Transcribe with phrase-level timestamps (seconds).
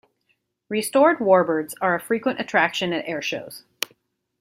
[0.67, 3.65] Restored warbirds are a frequent attraction at airshows.